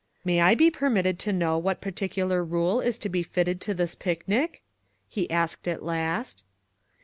[0.25, 3.75] "May I be permitted to know what par ticular rule is to be fitted to
[3.75, 4.63] this picnic?"
[5.07, 6.43] he asked at last.